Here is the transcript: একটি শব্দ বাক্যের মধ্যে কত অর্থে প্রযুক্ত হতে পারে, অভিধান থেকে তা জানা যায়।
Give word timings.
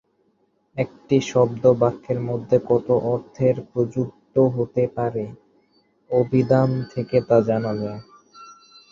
একটি 0.77 1.17
শব্দ 1.31 1.63
বাক্যের 1.81 2.19
মধ্যে 2.29 2.57
কত 2.69 2.87
অর্থে 3.11 3.47
প্রযুক্ত 3.71 4.35
হতে 4.55 4.83
পারে, 4.95 5.25
অভিধান 6.11 6.69
থেকে 6.93 7.17
তা 7.27 7.37
জানা 7.47 7.71
যায়। 7.81 8.01